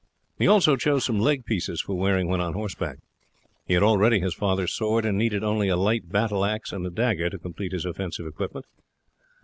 He 0.39 0.47
also 0.47 0.77
chose 0.77 1.05
some 1.05 1.19
leg 1.19 1.45
pieces 1.45 1.79
for 1.79 1.95
wearing 1.95 2.27
when 2.27 2.41
on 2.41 2.53
horseback. 2.55 2.97
He 3.67 3.75
had 3.75 3.83
already 3.83 4.19
his 4.19 4.33
father's 4.33 4.73
sword, 4.73 5.05
and 5.05 5.15
needed 5.15 5.43
only 5.43 5.67
a 5.69 5.77
light 5.77 6.09
battleaxe 6.09 6.73
and 6.73 6.87
a 6.87 6.89
dagger 6.89 7.29
to 7.29 7.37
complete 7.37 7.71
his 7.71 7.85
offensive 7.85 8.25
equipment. 8.25 8.65